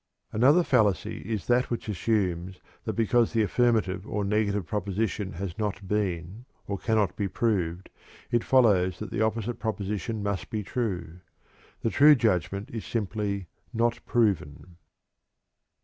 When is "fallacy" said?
0.63-1.19